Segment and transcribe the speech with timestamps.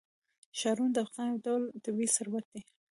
[0.59, 2.61] ښارونه د افغانستان یو ډول طبعي ثروت دی.